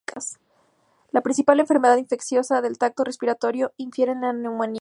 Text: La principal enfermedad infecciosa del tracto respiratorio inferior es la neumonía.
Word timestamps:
La 1.11 1.21
principal 1.21 1.59
enfermedad 1.59 1.97
infecciosa 1.97 2.63
del 2.63 2.79
tracto 2.79 3.03
respiratorio 3.03 3.71
inferior 3.77 4.17
es 4.17 4.21
la 4.23 4.33
neumonía. 4.33 4.79